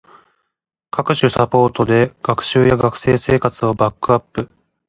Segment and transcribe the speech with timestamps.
[0.89, 4.49] 各種サポートで学習や学生生活をバックアップ